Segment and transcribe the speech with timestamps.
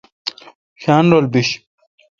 [0.81, 1.49] شاین رل بیش۔